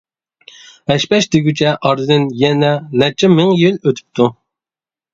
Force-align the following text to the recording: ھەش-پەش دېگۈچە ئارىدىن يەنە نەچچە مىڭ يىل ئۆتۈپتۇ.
ھەش-پەش 0.91 1.27
دېگۈچە 1.35 1.75
ئارىدىن 1.91 2.27
يەنە 2.41 2.75
نەچچە 3.05 3.33
مىڭ 3.39 3.57
يىل 3.63 3.81
ئۆتۈپتۇ. 3.81 4.33